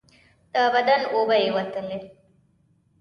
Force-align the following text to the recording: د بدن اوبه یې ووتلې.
د 0.53 0.55
بدن 0.73 1.01
اوبه 1.13 1.35
یې 1.43 1.49
ووتلې. 1.55 1.99